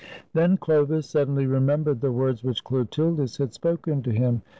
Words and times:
Then 0.33 0.57
Chlovis 0.57 1.05
suddenly 1.05 1.45
remembered 1.45 2.01
the 2.01 2.11
words 2.11 2.43
which 2.43 2.63
Chlotildis 2.63 3.37
had 3.37 3.53
spoken 3.53 4.01
to 4.01 4.11
him. 4.11 4.41